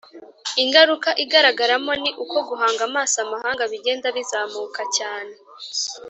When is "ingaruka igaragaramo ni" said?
0.63-2.11